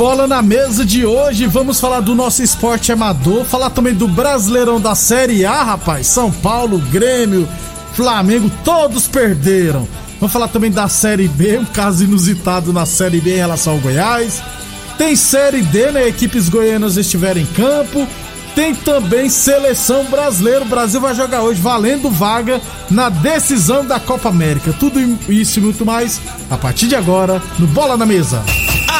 [0.00, 4.80] Bola na Mesa de hoje, vamos falar do nosso esporte amador, falar também do Brasileirão
[4.80, 6.06] da Série A, rapaz.
[6.06, 7.46] São Paulo, Grêmio,
[7.92, 9.86] Flamengo, todos perderam.
[10.18, 13.78] Vamos falar também da Série B, um caso inusitado na Série B em relação ao
[13.78, 14.42] Goiás.
[14.96, 16.08] Tem Série D, né?
[16.08, 18.08] Equipes goianas estiverem em campo.
[18.54, 20.62] Tem também seleção brasileira.
[20.62, 22.58] O Brasil vai jogar hoje valendo vaga
[22.90, 24.72] na decisão da Copa América.
[24.72, 24.98] Tudo
[25.30, 26.18] isso e muito mais
[26.50, 28.42] a partir de agora no Bola na Mesa.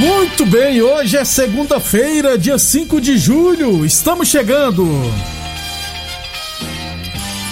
[0.00, 3.84] Muito bem, hoje é segunda-feira, dia 5 de julho.
[3.84, 4.88] Estamos chegando.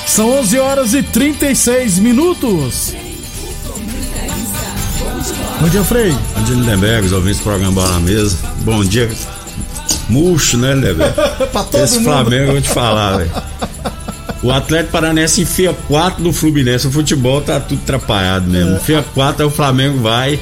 [0.06, 2.94] São 11 horas e 36 minutos.
[5.60, 6.10] Bom dia, Frei.
[6.10, 8.38] Bom dia, Lindenberg, os ouvintes do programa Bola na Mesa.
[8.60, 9.10] Bom dia.
[10.08, 11.14] Murcho, né, Lindenberg?
[11.84, 12.04] Esse mundo.
[12.04, 13.30] Flamengo, eu vou te falar, velho.
[14.42, 16.86] O Atlético Paranense enfia 4 no Fluminense.
[16.86, 18.72] O futebol tá tudo atrapalhado mesmo.
[18.72, 18.76] É.
[18.76, 20.40] Enfia 4, aí o Flamengo vai.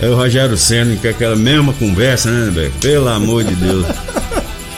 [0.00, 2.74] Aí o Rogério Senna, que é aquela mesma conversa, né, Lindenberg?
[2.80, 3.86] Pelo amor de Deus.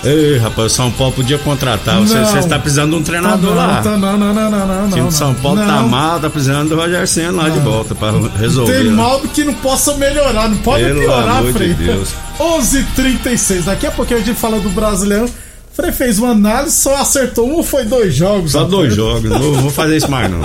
[0.07, 1.99] Ei, rapaz, o São Paulo podia contratar.
[1.99, 3.83] Você, está precisando de um treinador tá lá.
[3.83, 4.87] Tá, não, não, não, não, não.
[4.87, 5.75] O time de São Paulo tá não.
[5.75, 8.73] tá mal, tá precisando do Roger Senna lá de volta para resolver.
[8.73, 11.75] Tem mal que não possa melhorar, não pode Pelo piorar, amor Frei.
[11.75, 12.11] De Deus.
[12.39, 13.65] 11:36.
[13.65, 15.29] Daqui a pouquinho a gente fala do brasileiro.
[15.73, 18.53] Frei fez uma análise, só acertou um ou foi dois jogos?
[18.53, 20.41] Só dois jogos, não vou fazer isso mais não.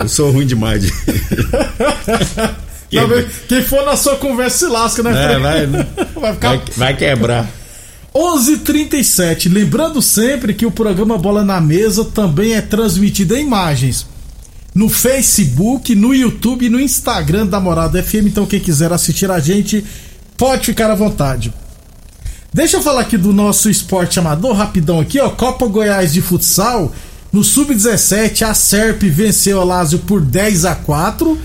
[0.00, 0.92] Eu sou ruim demais de.
[2.90, 5.34] quem, quem for na sua conversa se lasca, né?
[5.34, 5.66] É, vai,
[6.14, 6.48] vai, ficar...
[6.48, 7.48] vai, vai quebrar.
[8.14, 9.52] 11:37.
[9.52, 14.06] Lembrando sempre que o programa Bola na Mesa também é transmitido em imagens
[14.74, 18.26] no Facebook, no YouTube e no Instagram da Morada FM.
[18.26, 19.84] Então quem quiser assistir a gente
[20.36, 21.52] pode ficar à vontade.
[22.52, 25.28] Deixa eu falar aqui do nosso esporte amador rapidão aqui, ó.
[25.30, 26.92] Copa Goiás de futsal.
[27.32, 31.38] No sub-17 a Serp venceu a Lázio por 10 a 4.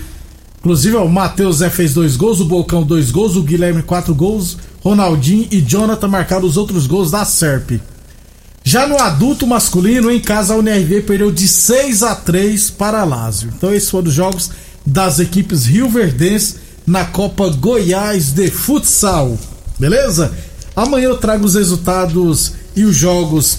[0.60, 4.58] Inclusive, o Matheus Zé fez dois gols, o Bolcão dois gols, o Guilherme quatro gols.
[4.82, 7.80] Ronaldinho e Jonathan marcaram os outros gols da SERP.
[8.62, 13.50] Já no adulto masculino, em casa, a UNRV perdeu de 6 a 3 para Lázio.
[13.56, 14.50] Então, esses foram os jogos
[14.84, 19.38] das equipes Rio Verdense na Copa Goiás de Futsal.
[19.78, 20.30] Beleza?
[20.76, 23.58] Amanhã eu trago os resultados e os jogos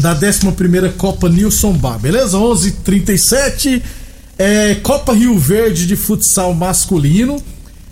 [0.00, 2.36] da 11 Copa Nilson Bar, beleza?
[2.38, 3.82] 11:37
[4.44, 7.40] é Copa Rio Verde de futsal masculino.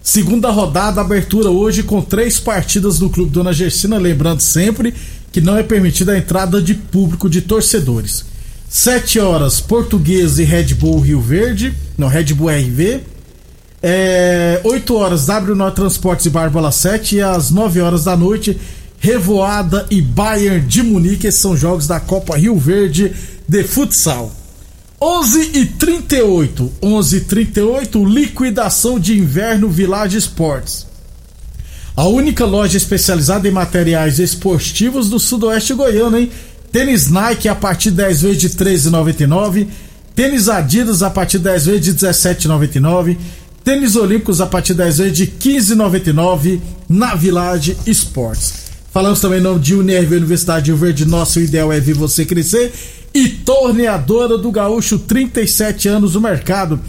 [0.02, 4.92] Segunda rodada, abertura hoje com três partidas do Clube Dona Gersina, lembrando sempre
[5.30, 8.24] que não é permitida a entrada de público de torcedores.
[8.68, 13.00] 7 horas, Português e Red Bull Rio Verde, não, Red Bull RV.
[13.80, 17.14] É, 8 horas, W Transportes e Barbola 7.
[17.14, 18.58] E às 9 horas da noite,
[18.98, 21.28] Revoada e Bayern de Munique.
[21.28, 23.12] Esses são jogos da Copa Rio Verde
[23.48, 24.39] de futsal.
[25.02, 30.86] 11 e 38, 11 e 38, liquidação de inverno Village Sports.
[31.96, 36.30] A única loja especializada em materiais esportivos do sudoeste goiano, hein?
[36.70, 39.68] Tênis Nike a partir de 10 vezes de 13,99.
[40.14, 43.16] Tênis Adidas a partir de 10 vezes de 17,99.
[43.64, 48.52] Tênis Olímpicos a partir de 10 vezes de 15,99 na Village Sports.
[48.92, 51.06] Falamos também em nome de Unirv Universidade de Verde.
[51.06, 52.72] Nosso ideal é ver você crescer
[53.14, 56.80] e Torneadora do Gaúcho, 37 anos no mercado.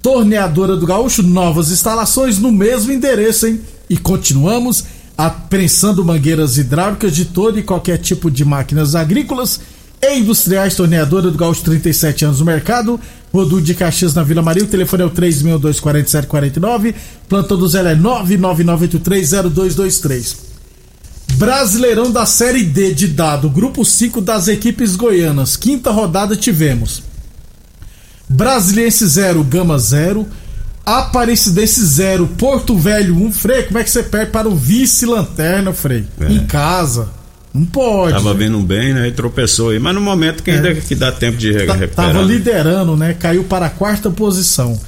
[0.00, 3.60] Torneadora do Gaúcho, novas instalações no mesmo endereço, hein?
[3.90, 4.84] E continuamos
[5.16, 9.60] apreensando mangueiras hidráulicas de todo e qualquer tipo de máquinas agrícolas
[10.00, 13.00] e industriais, torneadora do Gaúcho 37 anos no mercado,
[13.32, 16.94] Rodu de Caxias na Vila Maria, o telefone é o 3624749,
[17.28, 20.45] plantão do Zé é 999830223.
[21.36, 27.02] Brasileirão da Série D de dado, grupo 5 das equipes goianas, quinta rodada tivemos
[28.28, 30.26] Brasiliense 0, Gama 0,
[30.84, 33.24] Aparecidense 0, Porto Velho 1.
[33.24, 33.32] Um.
[33.32, 36.04] Frei, como é que você perde para o vice-lanterna, Frei?
[36.20, 36.32] É.
[36.32, 37.08] Em casa.
[37.52, 38.12] Não pode.
[38.12, 39.08] Tava vindo bem, né?
[39.08, 39.78] E tropeçou aí.
[39.78, 40.74] Mas no momento que ainda é.
[40.74, 42.12] que dá tempo de tá, recuperar.
[42.12, 42.34] Tava né?
[42.34, 43.14] liderando, né?
[43.14, 44.78] Caiu para a quarta posição.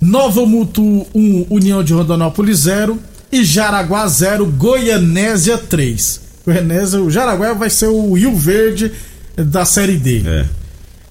[0.00, 2.98] Nova Mutu 1, União de Rondonópolis 0
[3.30, 6.20] e Jaraguá 0, Goianésia 3.
[6.44, 8.92] Goianésia, o Jaraguá vai ser o Rio Verde
[9.36, 10.22] da Série D.
[10.24, 10.46] É.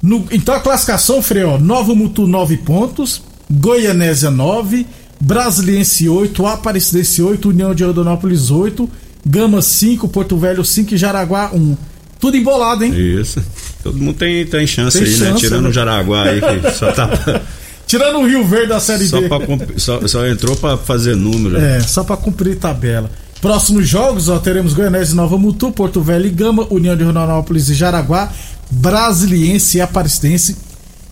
[0.02, 4.86] No, então a classificação, Frei, ó, Nova Mutu 9 pontos, Goianésia 9,
[5.20, 8.90] Brasiliense 8, Aparecidense 8, União de Rondonópolis 8,
[9.26, 11.78] Gama 5, Porto Velho 5 e Jaraguá 1.
[12.20, 12.94] Tudo embolado, hein?
[12.96, 13.44] Isso.
[13.84, 15.18] Todo mundo tem, tem chance tem aí, né?
[15.18, 15.40] chance, né?
[15.40, 15.70] Tirando né?
[15.70, 17.10] o Jaraguá aí, que só tá.
[17.98, 19.30] Tirando o Rio Verde da Série só D.
[19.30, 19.40] Pra,
[19.78, 21.58] só, só entrou para fazer número.
[21.58, 23.10] É, só para cumprir tabela.
[23.40, 27.70] Próximos jogos, ó, teremos Goianese e Nova Mutu, Porto Velho e Gama, União de Rondonópolis
[27.70, 28.32] e Jaraguá,
[28.70, 30.58] Brasiliense e Aparecidense.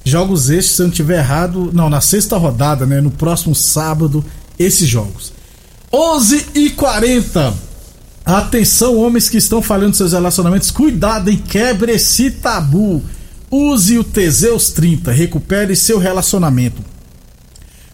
[0.03, 2.99] Jogos estes, se eu não tiver errado, não, na sexta rodada, né?
[2.99, 4.23] No próximo sábado,
[4.59, 5.31] esses jogos.
[5.91, 7.53] 11 e 40
[8.25, 11.43] Atenção, homens que estão falhando seus relacionamentos, cuidado, hein?
[11.45, 13.03] Quebre esse tabu.
[13.55, 16.81] Use o Teseus 30, recupere seu relacionamento.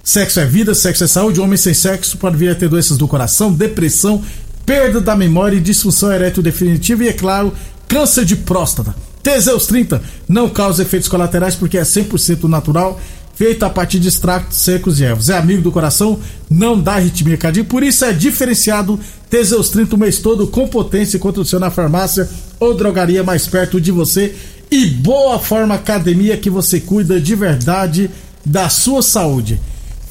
[0.01, 1.41] Sexo é vida, sexo é saúde.
[1.41, 4.23] Homem sem sexo pode vir a ter doenças do coração, depressão,
[4.65, 7.53] perda da memória e disfunção erétil definitiva e, é claro,
[7.89, 8.95] câncer de próstata.
[9.21, 12.97] Teseus 30 não causa efeitos colaterais porque é 100% natural,
[13.35, 15.29] feito a partir de extratos secos e ervas.
[15.29, 18.97] É amigo do coração, não dá arritmia cardíaca, por isso é diferenciado
[19.29, 22.27] Teseus 30 o mês todo com potência encontra o seu na farmácia
[22.59, 24.33] ou drogaria mais perto de você
[24.71, 28.09] e Boa Forma Academia que você cuida de verdade
[28.45, 29.59] da sua saúde.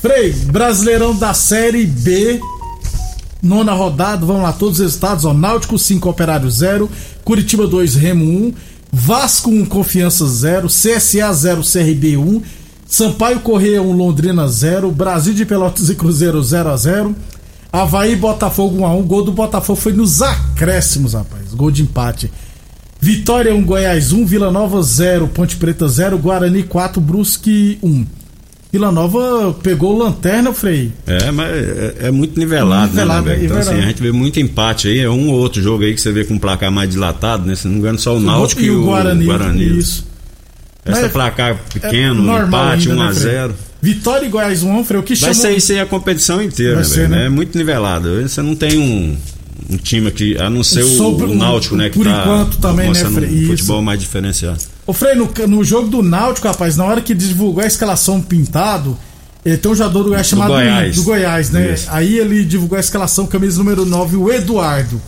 [0.01, 2.41] Frei, Brasileirão da Série B,
[3.43, 6.91] nona rodada, vamos lá, todos os resultados, ó, Náutico 5, Operário 0,
[7.25, 8.55] Curitiba 2, Remo 1,
[8.93, 12.43] Vasco 1, Confiança 0, CSA 0, CRB 1,
[12.87, 17.17] Sampaio Correia 1, Londrina 0, Brasil de Pelotas e Cruzeiro 0 a 0
[17.71, 22.33] Havaí Botafogo 1x1, gol do Botafogo foi nos acréscimos, rapaz, gol de empate.
[23.01, 28.07] Vitória 1, Goiás 1, Vila Nova 0, Ponte Preta 0, Guarani 4, Brusque 1.
[28.71, 30.93] Vila Nova pegou lanterna, Frei.
[31.07, 34.39] É, mas é, é muito nivelado, né, nivelado né, Então, assim, a gente vê muito
[34.41, 34.99] empate aí.
[34.99, 37.55] É um ou outro jogo aí que você vê com um placar mais dilatado, né?
[37.55, 39.25] Se não me engano, só o Náutico e, o, Guarani.
[39.25, 39.79] Guarani.
[39.79, 40.07] Isso.
[40.85, 43.49] Essa mas placar pequeno, é empate, 1x0.
[43.49, 45.33] Né, Vitória e Goiás 1, Frei, o que chama...
[45.33, 47.27] Vai ser isso aí a competição inteira, né, ser, né?
[47.27, 48.21] É muito nivelado.
[48.21, 49.17] Você não tem um
[49.71, 51.91] um time aqui, a não ser o, o Náutico, né?
[51.91, 53.45] Que por tá enquanto também, né, Frei?
[53.45, 54.61] Um futebol mais diferenciado.
[54.87, 58.97] Ô, Frei, no, no jogo do Náutico, rapaz, na hora que divulgou a escalação pintado,
[59.45, 60.97] ele tem um jogador do Goiás chamado Goiás.
[60.97, 61.75] do Goiás, né?
[61.75, 61.87] Isso.
[61.91, 65.01] Aí ele divulgou a escalação, camisa número 9, o Eduardo,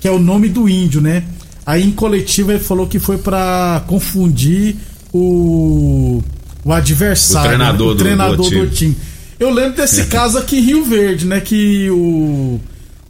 [0.00, 1.24] que é o nome do índio, né?
[1.64, 4.76] Aí em coletiva ele falou que foi para confundir
[5.12, 6.22] o,
[6.64, 7.92] o adversário, o treinador, né?
[7.92, 8.66] o treinador do, do, time.
[8.66, 8.96] do time.
[9.38, 11.40] Eu lembro desse caso aqui em Rio Verde, né?
[11.40, 12.58] Que o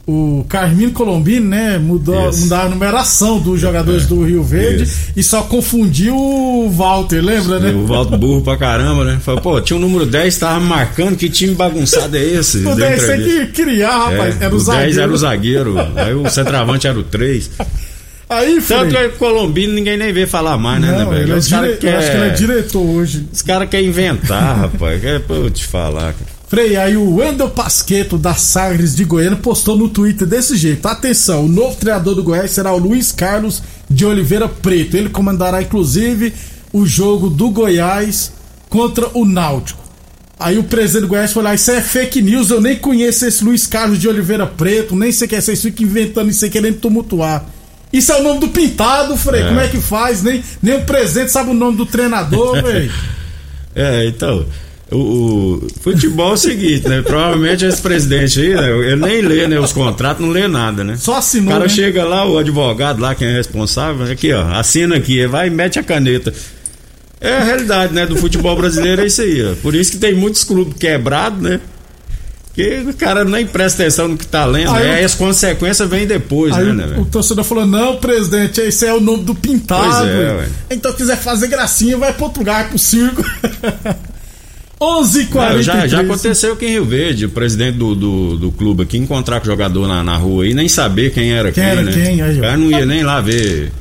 [0.09, 5.11] o Carmino Colombino, né, mudou, mudou a numeração dos jogadores é, do Rio Verde isso.
[5.15, 7.71] e só confundiu o Walter, lembra, né?
[7.71, 9.19] O Walter burro pra caramba, né?
[9.21, 12.59] Falou, pô, tinha o número 10, tava marcando, que time bagunçado é esse?
[12.65, 14.85] o 10 tem que criar, rapaz, é, era o, o zagueiro.
[14.85, 17.51] 10 era o zagueiro, aí o centroavante era o 3.
[18.29, 21.35] Aí, Tanto que o Colombino ninguém nem vê falar mais, né, Não, né, velho?
[21.35, 21.77] É dire...
[21.77, 21.95] quer...
[21.95, 23.27] acho que ele é diretor hoje.
[23.33, 25.01] Os caras querem inventar, rapaz.
[25.01, 26.38] Quer, pô, eu te falar, cara.
[26.49, 31.45] Frei, aí o Wendel Pasqueto da Sagres de Goiânia postou no Twitter desse jeito: atenção,
[31.45, 34.97] o novo treinador do Goiás será o Luiz Carlos de Oliveira Preto.
[34.97, 36.33] Ele comandará inclusive
[36.73, 38.33] o jogo do Goiás
[38.67, 39.79] contra o Náutico.
[40.39, 43.67] Aí o presidente do Goiás falou: Isso é fake news, eu nem conheço esse Luiz
[43.67, 47.45] Carlos de Oliveira Preto, nem sei quem é, vocês ficam inventando isso aí querendo tumultuar.
[47.93, 49.43] Isso é o nome do pintado, Frei.
[49.43, 49.47] É.
[49.49, 50.23] Como é que faz?
[50.23, 52.91] Nem, nem o presidente sabe o nome do treinador, velho.
[53.75, 54.47] é, então.
[54.91, 57.01] O, o, futebol é o seguinte, né?
[57.01, 58.91] Provavelmente esse presidente aí, né?
[58.91, 60.97] ele nem lê né, os contratos, não lê nada, né?
[60.97, 61.49] Só assinou.
[61.49, 61.69] O cara né?
[61.69, 65.77] chega lá, o advogado lá, quem é responsável, aqui, ó, assina aqui, vai e mete
[65.77, 66.33] a caneta.
[67.21, 68.05] É a realidade, né?
[68.05, 69.53] Do futebol brasileiro é isso aí, ó.
[69.61, 71.59] Por isso que tem muitos clubes quebrados, né?
[72.53, 75.03] Que o cara nem presta atenção no que tá lendo, aí, né?
[75.03, 79.23] as consequências vêm depois, né, o, o, torcedor falou: não, presidente, esse é o nome
[79.23, 79.99] do pintado.
[79.99, 83.23] Pois é, então quiser fazer gracinha, vai pro outro lugar, pro circo.
[84.81, 85.61] 11h43.
[85.61, 89.41] Já, já aconteceu aqui em Rio Verde, o presidente do, do, do clube aqui encontrar
[89.41, 91.63] com o jogador na, na rua e nem saber quem era quem.
[91.63, 91.91] Quem era né?
[91.91, 92.37] quem?
[92.37, 93.71] O cara não ia nem lá ver.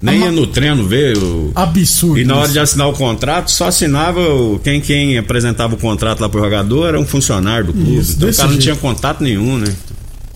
[0.00, 1.18] Nem ia no treino ver.
[1.18, 1.52] O...
[1.54, 2.18] Absurdo.
[2.18, 4.58] E na hora de assinar o contrato, só assinava o...
[4.58, 7.98] quem, quem apresentava o contrato lá pro jogador era um funcionário do clube.
[7.98, 8.52] Isso, então o cara jeito.
[8.52, 9.74] não tinha contato nenhum, né?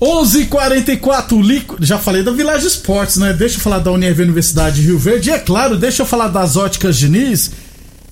[0.00, 1.76] 11:44 Lico...
[1.78, 3.34] Já falei da Village Esportes, né?
[3.34, 5.28] Deixa eu falar da Unirv Universidade de Rio Verde.
[5.28, 7.50] E é claro, deixa eu falar das Óticas Diniz.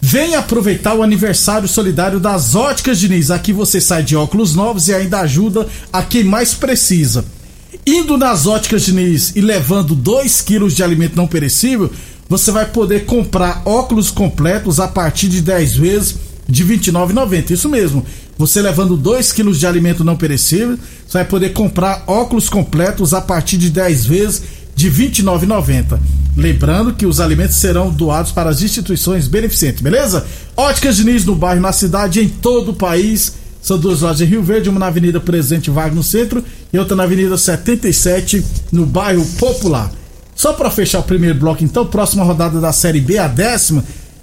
[0.01, 3.31] Venha aproveitar o aniversário solidário das Óticas Diniz.
[3.31, 7.25] Aqui você sai de óculos novos e ainda ajuda a quem mais precisa.
[7.85, 11.91] Indo nas Óticas Diniz e levando 2 quilos de alimento não perecível,
[12.29, 16.15] você vai poder comprar óculos completos a partir de 10 vezes
[16.49, 17.51] de R$ 29,90.
[17.51, 18.07] Isso mesmo.
[18.39, 23.21] Você levando 2 quilos de alimento não perecível, você vai poder comprar óculos completos a
[23.21, 24.43] partir de 10 vezes
[24.77, 25.99] de R$ 29,90.
[26.39, 30.25] Lembrando que os alimentos serão doados para as instituições beneficentes, beleza?
[30.57, 33.35] Óticas Diniz no bairro, na cidade, em todo o país.
[33.61, 36.95] São duas lojas em Rio Verde, uma na Avenida Presidente Vargas no centro e outra
[36.95, 39.91] na Avenida 77 no bairro Popular.
[40.33, 43.83] Só para fechar o primeiro bloco, então, próxima rodada da Série B, a décima,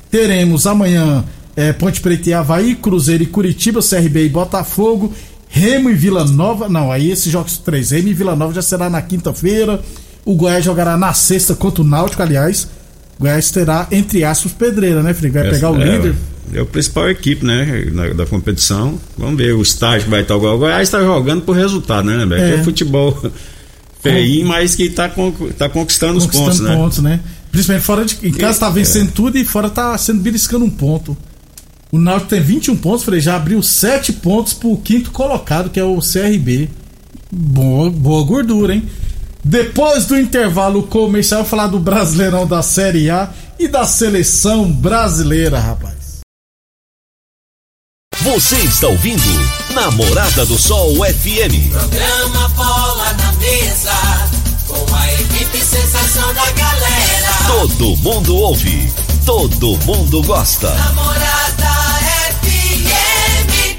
[0.09, 5.13] teremos amanhã é, Ponte Preta e Havaí, Cruzeiro e Curitiba, CRB e Botafogo,
[5.49, 6.69] Remo e Vila Nova.
[6.69, 7.91] Não, aí esses jogos três.
[7.91, 9.81] Remo e Vila Nova já será na quinta-feira.
[10.25, 12.67] O Goiás jogará na sexta contra o Náutico, aliás.
[13.17, 15.37] O Goiás terá, entre aspas, pedreira, né, Felipe?
[15.37, 16.15] Vai pegar o é, líder.
[16.51, 18.99] É o principal equipe, né, da, da competição.
[19.15, 20.35] Vamos ver o estágio vai estar.
[20.35, 22.41] O Goiás está jogando por resultado, né, Beto?
[22.41, 22.55] É.
[22.55, 23.15] é futebol
[24.01, 25.09] feinho, mas que está
[25.57, 26.75] tá conquistando, os pontos, né?
[26.75, 27.19] pontos, né?
[27.51, 28.17] Principalmente fora de.
[28.27, 29.11] Em casa está vencendo é.
[29.13, 31.15] tudo e fora está sendo beliscando um ponto.
[31.91, 35.83] O Náutico tem 21 pontos, falei, já abriu 7 pontos pro quinto colocado, que é
[35.83, 36.69] o CRB.
[37.31, 38.83] Boa, boa gordura, hein?
[39.47, 44.71] Depois do intervalo comercial, eu vou falar do Brasileirão da Série A e da seleção
[44.71, 46.21] brasileira, rapaz.
[48.21, 49.21] Você está ouvindo
[49.75, 51.69] Namorada do Sol FM.
[51.69, 53.93] Programa Bola na Mesa,
[54.67, 57.29] com a equipe sensação da galera.
[57.45, 58.91] Todo mundo ouve,
[59.27, 60.73] todo mundo gosta.
[60.73, 61.67] Namorada
[62.41, 63.77] FM.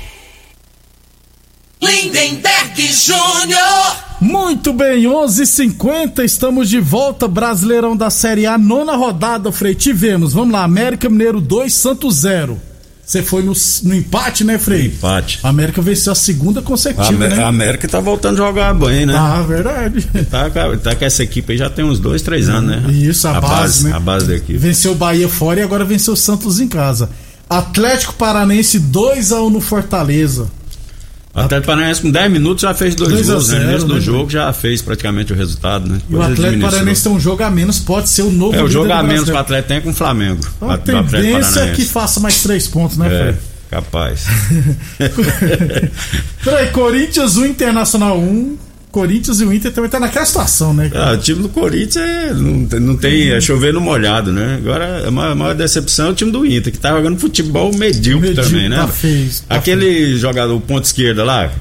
[1.83, 4.06] Lindenberg Júnior.
[4.21, 9.75] Muito bem, 11:50 h 50 estamos de volta, Brasileirão da Série A, nona rodada, Frei.
[9.75, 12.59] Tivemos, vamos lá, América Mineiro 2, Santos 0.
[13.05, 13.53] Você foi no,
[13.85, 14.87] no, empate, né, Frei?
[14.87, 15.39] Empate.
[15.41, 17.43] A América venceu a segunda consecutiva, a, né?
[17.45, 19.15] A América tá voltando a jogar bem, né?
[19.17, 20.03] Ah, verdade.
[20.29, 22.93] Tá, tá com essa equipe aí já tem uns dois, três anos, né?
[22.93, 23.93] Isso, a, a base, base, né?
[23.93, 24.59] A base da equipe.
[24.59, 27.09] Venceu o Bahia fora e agora venceu o Santos em casa.
[27.49, 30.51] Atlético Paranense 2 a 1 no Fortaleza.
[31.37, 33.59] O Atlético Paranaense com 10 minutos já fez dois, dois gols, né?
[33.59, 34.01] No início do né?
[34.01, 35.99] jogo já fez praticamente o resultado, né?
[36.09, 38.69] E o Atlético Paranaense tem um jogo a menos, pode ser o novo É, o
[38.69, 40.41] jogo a menos que o Atlético tem com o Flamengo.
[40.57, 43.39] Então, a tendência é que faça mais três pontos, né, é, Fred?
[43.71, 44.25] Capaz.
[46.43, 48.57] Peraí, Corinthians 1, Internacional 1.
[48.97, 50.91] Corinthians e o Inter também tá naquela situação, né?
[50.95, 53.29] Ah, o time do Corinthians é, não, não tem.
[53.29, 54.57] É chover no molhado, né?
[54.59, 57.71] Agora a maior, a maior decepção é o time do Inter, que tá jogando futebol
[57.75, 58.77] medíocre, medíocre também, né?
[58.79, 60.19] Tá fez, tá Aquele fez.
[60.19, 61.53] jogador ponto esquerda lá,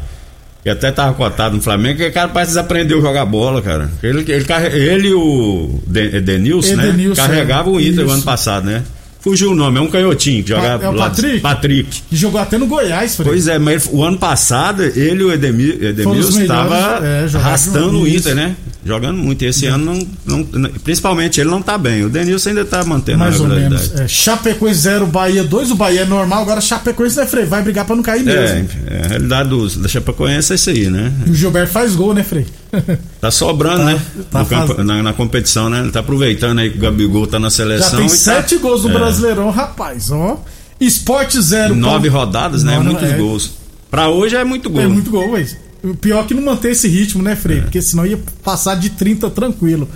[0.63, 3.91] que até tava cotado no Flamengo, que o cara parece desaprendeu a jogar bola, cara.
[4.01, 6.95] Ele, ele, ele e o Denilson, né?
[7.17, 8.81] Carregava o Inter o ano passado, né?
[9.25, 10.85] Fugiu o nome, é um canhotinho que jogava.
[10.85, 11.39] É o Patrick?
[11.39, 12.01] Patrick.
[12.07, 13.31] Que jogou até no Goiás, Fred.
[13.31, 18.07] Pois é, mas o ano passado ele e o Edemir, Edemilson estava é, arrastando o
[18.07, 18.55] Inter, né?
[18.85, 19.43] Jogando muito.
[19.43, 19.69] E esse é.
[19.69, 22.05] ano, não, não, principalmente, ele não tá bem.
[22.05, 23.73] O Denilson ainda tá mantendo Mais a regularidade.
[23.73, 24.01] Ou menos.
[24.01, 25.71] É, Chapecoense 0, Bahia 2.
[25.71, 27.45] O Bahia é normal, agora Chapecoense né, Frei?
[27.45, 28.69] Vai brigar pra não cair mesmo.
[28.87, 31.11] É, é a realidade do, da Chapecoense é isso aí, né?
[31.25, 32.45] E o Gilberto faz gol, né, Frei?
[33.19, 34.01] Tá sobrando, tá, né?
[34.29, 35.79] Tá campo, na, na, competição, né?
[35.79, 37.91] Ele tá aproveitando aí que o Gabigol tá na seleção.
[37.91, 38.61] Já tem tá- sete tá...
[38.61, 38.93] gols no é.
[38.93, 40.43] Brasileirão, rapaz, ó.
[40.79, 41.73] Esporte 0.
[41.73, 42.77] Nove rodadas, né?
[42.77, 43.17] Muitos é.
[43.17, 43.51] gols.
[43.89, 44.81] Pra hoje é muito gol.
[44.81, 45.57] É muito gol, mas
[45.93, 47.59] pior é que não manter esse ritmo, né, Frei?
[47.59, 47.61] É.
[47.61, 49.87] Porque senão ia passar de 30 tranquilo.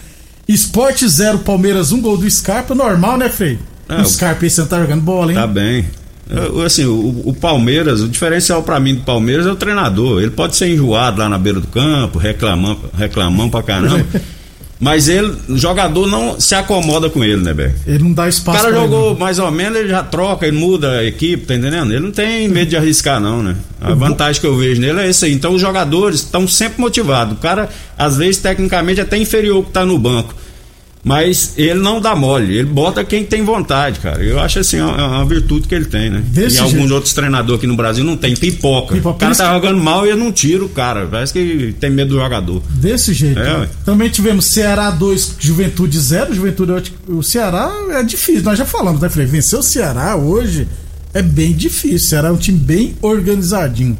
[0.47, 3.57] Esporte 0, Palmeiras 1 um gol do Scarpa, normal, né, Frei?
[3.87, 5.37] É, o Scarpa esse ano tá jogando bola, hein?
[5.37, 5.85] Tá bem.
[6.63, 10.21] Assim, o, o Palmeiras, o diferencial para mim do Palmeiras é o treinador.
[10.21, 14.05] Ele pode ser enjoado lá na beira do campo, reclamando, reclamando pra caramba.
[14.79, 17.75] Mas ele, o jogador não se acomoda com ele, né, Beck?
[17.85, 18.57] Ele não dá espaço.
[18.57, 19.19] O cara jogou ele.
[19.19, 21.91] mais ou menos, ele já troca, ele muda a equipe, tá entendendo?
[21.91, 23.57] Ele não tem medo de arriscar, não, né?
[23.81, 25.33] A vantagem que eu vejo nele é essa aí.
[25.33, 27.33] Então os jogadores estão sempre motivados.
[27.33, 27.67] O cara,
[27.97, 30.33] às vezes, tecnicamente, até inferior que tá no banco.
[31.03, 34.21] Mas ele não dá mole, ele bota quem tem vontade, cara.
[34.21, 36.21] Eu acho assim, é uma virtude que ele tem, né?
[36.25, 38.95] Desse e alguns outros treinadores aqui no Brasil não tem, pipoca.
[38.95, 39.15] pipoca.
[39.15, 41.07] O cara tá jogando mal e ele não tira o cara.
[41.07, 42.61] Parece que tem medo do jogador.
[42.69, 43.39] Desse jeito.
[43.39, 46.35] É, Também tivemos Ceará 2, Juventude 0.
[46.35, 49.25] Juventude, o Ceará é difícil, nós já falamos, né, Frei?
[49.25, 50.67] Vencer o Ceará hoje
[51.13, 52.17] é bem difícil.
[52.17, 53.97] Era um time bem organizadinho.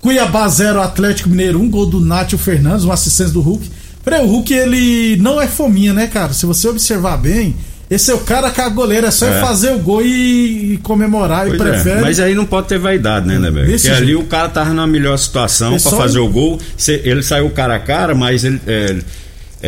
[0.00, 3.68] Cuiabá 0, Atlético Mineiro 1, um, gol do Nátio Fernandes, um assistente do Hulk.
[4.06, 6.32] Peraí, o Hulk ele não é fominha, né, cara?
[6.32, 7.56] Se você observar bem,
[7.90, 9.40] esse é o cara que a goleira é só é.
[9.40, 11.58] fazer o gol e, e comemorar pois e é.
[11.58, 11.98] prefere.
[11.98, 12.02] É.
[12.02, 13.66] Mas aí não pode ter vaidade, né, né, velho?
[13.66, 13.96] Porque jeito.
[13.96, 16.56] ali o cara tava na melhor situação para fazer o gol.
[16.86, 18.60] Ele saiu cara a cara, mas ele.
[18.64, 18.96] É,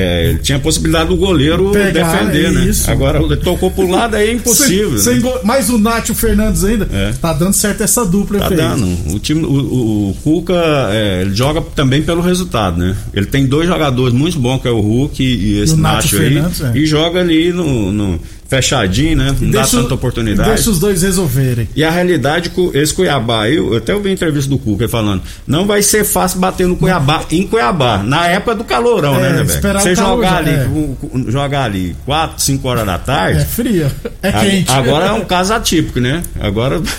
[0.00, 2.64] é, tinha a possibilidade do goleiro Pegar, defender, é né?
[2.66, 2.88] Isso.
[2.88, 4.96] Agora ele tocou pro lado aí é impossível.
[4.96, 5.30] Sem, né?
[5.32, 6.88] sem mais o Nátio Fernandes ainda.
[6.92, 7.12] É.
[7.20, 8.86] Tá dando certo essa dupla, Tá dando.
[9.12, 10.54] O time, o, o, o Cuca,
[10.92, 12.96] é, ele joga também pelo resultado, né?
[13.12, 16.38] Ele tem dois jogadores muito bons, que é o Hulk e, e esse Nátio aí.
[16.38, 16.78] É.
[16.78, 19.36] E joga ali no, no fechadinho, né?
[19.38, 20.48] Não deixa, dá tanta oportunidade.
[20.48, 21.68] Deixa os dois resolverem.
[21.76, 25.66] E a realidade, esse Cuiabá, eu, eu até ouvi a entrevista do Cuca falando, não
[25.66, 29.44] vai ser fácil bater no Cuiabá, em Cuiabá, na época do calorão, é, né, né
[29.44, 31.30] Você jogar ali, é.
[31.30, 33.40] jogar ali 4, 5 horas da tarde.
[33.40, 33.90] É frio,
[34.22, 34.72] é quente.
[34.72, 36.22] Agora é um caso atípico, né?
[36.40, 36.80] Agora.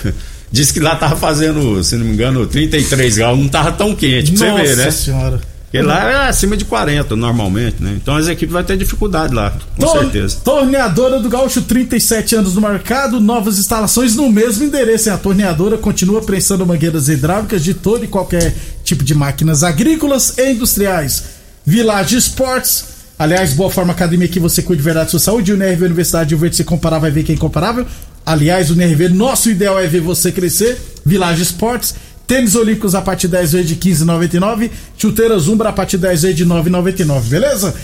[0.52, 4.32] Diz que lá tava fazendo, se não me engano, 33 graus, não tava tão quente,
[4.32, 4.90] pra Nossa você ver, né?
[4.90, 5.40] Senhora.
[5.70, 7.96] Porque lá é acima de 40 normalmente, né?
[8.02, 10.38] Então as equipes vão ter dificuldade lá, com Tor certeza.
[10.42, 15.10] Torneadora do Gaúcho, 37 anos no mercado, novas instalações no mesmo endereço.
[15.12, 20.50] A torneadora continua prensando mangueiras hidráulicas de todo e qualquer tipo de máquinas agrícolas e
[20.50, 21.22] industriais.
[21.64, 22.84] Village Sports,
[23.16, 25.52] aliás, Boa Forma Academia que você cuide de verdade sua saúde.
[25.52, 27.86] E o NRV Universidade de Verde se comparar, vai ver quem é incomparável.
[28.26, 30.78] Aliás, o NRV, nosso ideal é ver você crescer.
[31.06, 31.94] Village Sports.
[32.30, 34.70] Tênis Olímpicos a partir de 10 vezes de 15,99.
[34.96, 37.22] Chuteiras Umbra a partir de 10 vezes de 9,99.
[37.22, 37.74] Beleza?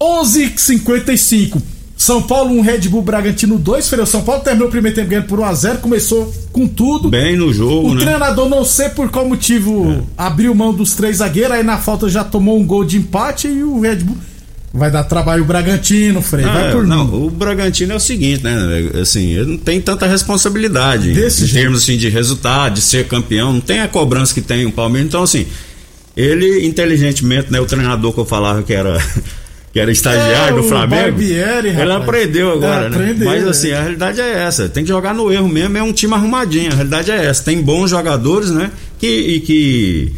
[0.00, 1.62] 11:55.
[1.96, 3.88] São Paulo 1, Red Bull Bragantino 2.
[3.88, 5.78] Feira São Paulo terminou o primeiro tempo ganhando por 1x0.
[5.78, 7.10] Começou com tudo.
[7.10, 8.00] Bem no jogo, o né?
[8.00, 10.02] Treinador, não sei por qual motivo, é.
[10.18, 11.52] abriu mão dos três zagueiros.
[11.52, 14.16] Aí na falta já tomou um gol de empate e o Red Bull
[14.72, 16.44] Vai dar trabalho o Bragantino, Frei.
[16.44, 17.26] Ah, vai por não, mim.
[17.26, 18.54] o Bragantino é o seguinte, né?
[19.02, 21.62] Assim, ele não tem tanta responsabilidade Desse em jeito.
[21.62, 25.08] termos assim, de resultado, de ser campeão, não tem a cobrança que tem o Palmeiras.
[25.08, 25.44] Então, assim,
[26.16, 27.60] ele inteligentemente, né?
[27.60, 28.98] O treinador que eu falava que era.
[29.72, 31.02] Que era estagiário é, do Flamengo.
[31.02, 33.16] Barbieri, ele aprendeu agora, é, né?
[33.24, 33.76] Mas assim, é.
[33.76, 34.68] a realidade é essa.
[34.68, 36.72] Tem que jogar no erro mesmo, é um time arrumadinho.
[36.72, 37.44] A realidade é essa.
[37.44, 38.72] Tem bons jogadores, né?
[38.98, 40.12] Que, e que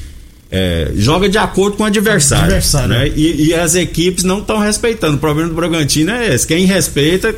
[0.54, 2.44] é, joga de acordo com o adversário.
[2.44, 2.88] adversário.
[2.90, 3.08] Né?
[3.16, 5.16] E, e, as equipes não estão respeitando.
[5.16, 6.46] O problema do Bragantino é esse.
[6.46, 7.34] Quem respeita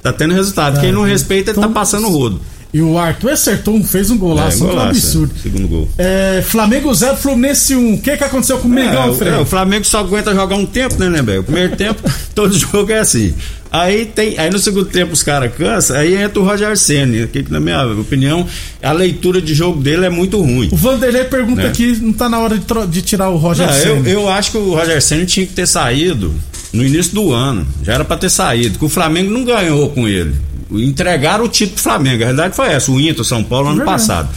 [0.00, 0.80] tá tendo resultado.
[0.80, 2.40] Quem não respeita então, tá passando o rodo.
[2.72, 5.34] E o Arthur acertou, um, fez um golaço, é, golaço, um absurdo.
[5.36, 5.88] É, segundo gol.
[5.98, 7.78] É, Flamengo 0, Fluminense 1.
[7.78, 7.94] Um.
[7.94, 9.36] O que que aconteceu com o Mengão, é, Fred?
[9.36, 11.40] É, o Flamengo só aguenta jogar um tempo, né, né, velho?
[11.40, 12.00] O primeiro tempo,
[12.32, 13.34] todo jogo é assim.
[13.72, 17.42] Aí tem, aí no segundo tempo os caras cansam, aí entra o Roger Senna, que
[17.48, 18.46] na minha opinião,
[18.82, 20.68] a leitura de jogo dele é muito ruim.
[20.70, 21.68] O Vanderlei pergunta né?
[21.68, 24.08] aqui, não tá na hora de, de tirar o Roger não, Senna.
[24.08, 26.34] Eu, eu acho que o Roger Senna tinha que ter saído
[26.70, 27.66] no início do ano.
[27.82, 30.34] Já era para ter saído, que o Flamengo não ganhou com ele
[30.70, 32.22] entregaram o título do Flamengo.
[32.22, 34.28] A realidade foi essa, o Inter, São Paulo, ano passado.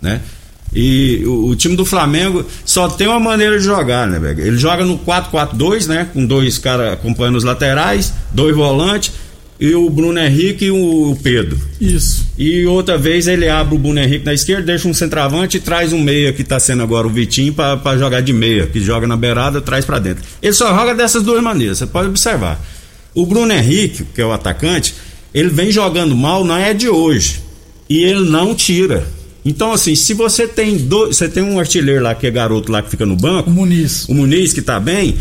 [0.00, 0.20] Né?
[0.74, 4.46] E o, o, time do Flamengo só tem uma maneira de jogar, né, velho?
[4.46, 6.08] Ele joga no 4-4-2, né?
[6.12, 9.12] Com dois caras acompanhando os laterais, dois volantes
[9.60, 11.58] e o Bruno Henrique e o Pedro.
[11.80, 12.26] Isso.
[12.38, 15.92] E outra vez ele abre o Bruno Henrique na esquerda, deixa um centroavante e traz
[15.92, 19.16] um meia que tá sendo agora o Vitinho para jogar de meia, que joga na
[19.16, 20.22] beirada, traz para dentro.
[20.40, 22.60] Ele só joga dessas duas maneiras, você pode observar.
[23.14, 24.94] O Bruno Henrique, que é o atacante,
[25.34, 27.40] ele vem jogando mal, não é de hoje.
[27.88, 29.06] E ele não tira.
[29.48, 31.16] Então, assim, se você tem dois.
[31.16, 33.48] Você tem um artilheiro lá que é garoto lá que fica no banco.
[33.48, 34.06] O Muniz.
[34.06, 35.16] O Muniz que tá bem.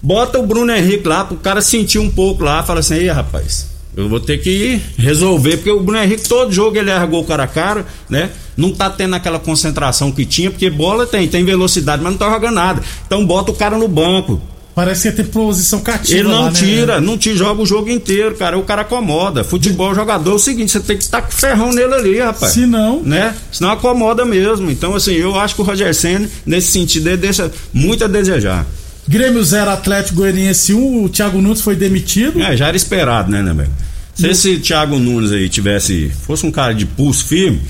[0.00, 2.62] Bota o Bruno Henrique lá pro cara sentir um pouco lá.
[2.62, 3.70] Fala assim, aí, rapaz.
[3.94, 7.46] Eu vou ter que resolver, porque o Bruno Henrique, todo jogo ele o cara a
[7.46, 8.30] cara, né?
[8.56, 12.30] Não tá tendo aquela concentração que tinha, porque bola tem, tem velocidade, mas não tá
[12.30, 12.82] jogando nada.
[13.06, 14.40] Então bota o cara no banco.
[14.74, 16.18] Parece que ia ter posição cativa.
[16.18, 17.06] Ele não lá, tira, né?
[17.06, 18.58] não te joga o jogo inteiro, cara.
[18.58, 19.44] O cara acomoda.
[19.44, 22.52] Futebol, jogador é o seguinte, você tem que estar com ferrão nele ali, rapaz.
[22.52, 23.02] Se não.
[23.02, 23.34] Né?
[23.50, 24.70] Senão acomoda mesmo.
[24.70, 28.66] Então, assim, eu acho que o Roger Senna, nesse sentido, ele deixa muito a desejar.
[29.06, 32.40] Grêmio 0, Atlético Goianiense 1, um, o Thiago Nunes foi demitido.
[32.40, 33.70] É, já era esperado, né, né, velho?
[34.14, 36.10] Se esse Thiago Nunes aí tivesse.
[36.26, 37.60] fosse um cara de pulso firme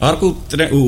[0.00, 0.36] a hora que o,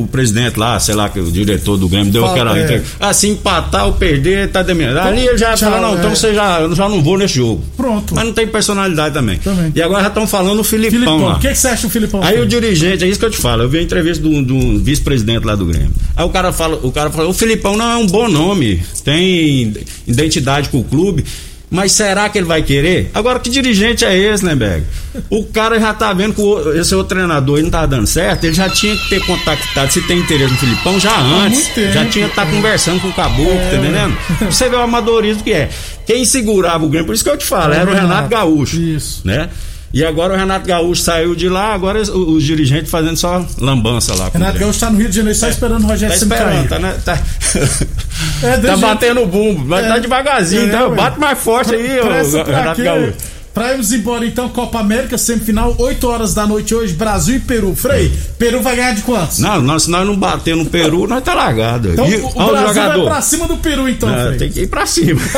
[0.03, 2.57] o, presidente lá, sei lá, que o diretor do Grêmio deu aquela.
[2.57, 2.81] É.
[3.01, 4.99] Ah, se empatar ou perder, tá demitido.
[4.99, 5.99] Ali ele já fala, não, então é.
[5.99, 7.61] então você já, eu já não vou nesse jogo.
[7.77, 8.15] Pronto.
[8.15, 9.39] Mas não tem personalidade também.
[9.39, 9.73] também.
[9.75, 11.19] E agora já estão falando o Filipão, Filipão.
[11.25, 11.37] lá.
[11.37, 12.23] O que, que, você acha do Filipão?
[12.23, 14.79] Aí o dirigente, é isso que eu te falo, eu vi a entrevista do, do
[14.79, 15.91] vice-presidente lá do Grêmio.
[16.17, 19.75] Aí o cara fala, o cara falou, o Filipão não é um bom nome, tem
[20.07, 21.25] identidade com o clube.
[21.71, 23.11] Mas será que ele vai querer?
[23.15, 24.85] Agora, que dirigente é esse, né, Beg?
[25.31, 28.45] O cara já tá vendo que o, esse outro treinador ele não tá dando certo,
[28.45, 31.69] ele já tinha que ter contactado, se tem interesse no Filipão, já antes.
[31.69, 34.19] Tempo, já tinha que estar tá conversando com o Caboclo, é, tá entendendo?
[34.51, 35.69] Você vê o amadorismo que é.
[36.05, 38.77] Quem segurava o Grêmio, por isso que eu te falo, é, era o Renato Gaúcho.
[38.77, 39.23] Isso.
[39.25, 39.49] Né?
[39.93, 44.31] E agora o Renato Gaúcho saiu de lá, agora os, dirigentes fazendo só lambança lá.
[44.33, 46.79] Renato Gaúcho tá no Rio de Janeiro só é, esperando o Rogério tá esperando, tá,
[46.79, 47.19] né, tá,
[48.47, 52.45] é, tá batendo o bumbo, mas tá é, devagarzinho, então bate mais forte aí, o
[52.45, 53.15] Renato Gaúcho.
[53.53, 57.75] Pra irmos embora então, Copa América, semifinal, 8 horas da noite hoje, Brasil e Peru.
[57.75, 59.41] Frei, Peru vai ganhar de quantos?
[59.41, 61.91] Não, nós, se nós não bater no Peru, nós tá largado.
[61.91, 63.03] Então e, o, o Brasil jogador.
[63.03, 64.39] vai pra cima do Peru então, não, Frei.
[64.39, 65.21] Tem que ir pra cima.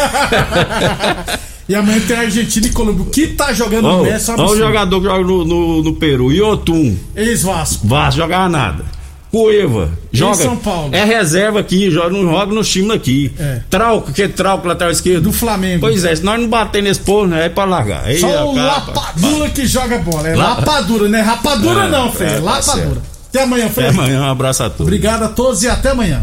[1.69, 3.03] e amanhã tem Argentina e Colômbia.
[3.03, 4.31] O que tá jogando oh, o Messi?
[4.33, 6.97] Olha o jogador que joga no, no, no Peru, Iotun.
[7.15, 7.87] Ex-Vasco.
[7.87, 8.85] Vasco, jogava nada.
[9.33, 9.91] Cueva.
[10.13, 10.43] Joga.
[10.43, 10.95] Em São Paulo.
[10.95, 13.33] É reserva aqui, joga, não joga no time aqui.
[13.39, 13.61] É.
[13.71, 15.23] Trauco, que é Trauco lateral esquerdo.
[15.23, 15.81] Do Flamengo.
[15.81, 18.05] Pois é, se nós não bater nesse povo, né, é pra largar.
[18.05, 20.29] Aí, Só o Lapadura que joga bola.
[20.29, 20.57] É La...
[20.57, 21.23] Lapadura, né?
[21.23, 22.25] Rapadura é, não, Fê.
[22.25, 23.03] É, tá Lapadura.
[23.31, 23.81] até amanhã, Fê.
[23.81, 24.83] Até amanhã, um abraço a todos.
[24.83, 26.23] Obrigado a todos e até amanhã.